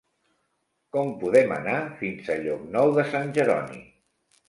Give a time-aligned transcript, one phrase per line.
[0.95, 3.89] Com podem anar fins a Llocnou de Sant Jeroni?